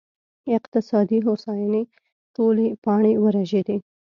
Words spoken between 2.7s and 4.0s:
پاڼې ورژېدې